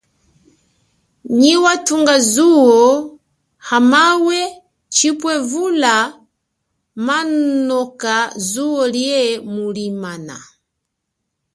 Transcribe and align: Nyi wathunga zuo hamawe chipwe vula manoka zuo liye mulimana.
Nyi 1.39 1.53
wathunga 1.63 2.15
zuo 2.31 2.81
hamawe 3.69 4.39
chipwe 4.95 5.33
vula 5.49 5.95
manoka 7.05 8.15
zuo 8.49 8.81
liye 8.93 9.21
mulimana. 9.53 10.35